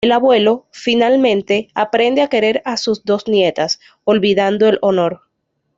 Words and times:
El 0.03 0.13
abuelo, 0.13 0.65
finalmente, 0.71 1.67
aprende 1.75 2.23
a 2.23 2.27
querer 2.27 2.63
a 2.65 2.77
sus 2.77 3.05
dos 3.05 3.27
nietas, 3.27 3.79
olvidando 4.03 4.67
el 4.67 4.79
honor. 4.81 5.21